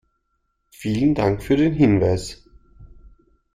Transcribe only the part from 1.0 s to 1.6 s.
Dank für